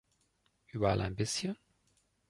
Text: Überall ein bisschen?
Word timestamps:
Überall 0.71 1.01
ein 1.01 1.15
bisschen? 1.15 1.55